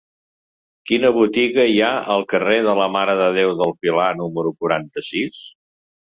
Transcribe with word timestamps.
Quina 0.91 1.09
botiga 1.17 1.65
hi 1.71 1.75
ha 1.87 1.89
al 2.13 2.25
carrer 2.33 2.57
de 2.67 2.73
la 2.79 2.87
Mare 2.95 3.15
de 3.19 3.27
Déu 3.35 3.51
del 3.59 3.73
Pilar 3.83 4.07
número 4.23 4.55
quaranta-sis? 4.63 5.43